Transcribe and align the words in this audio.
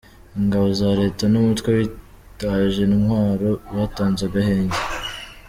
Ingabo 0.39 0.67
za 0.79 0.89
Leta 0.99 1.23
numutwe 1.31 1.69
witaje 1.79 2.79
intwaro 2.87 3.49
batanze 3.75 4.21
agahenge 4.29 4.79